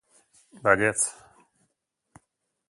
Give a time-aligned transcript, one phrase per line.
[0.63, 1.03] Baietz.